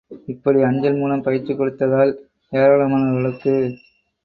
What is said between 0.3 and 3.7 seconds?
இப்படி அஞ்சல் மூலம் பயிற்சி கொடுத்ததால் ஏராளமானவர்களுக்கு.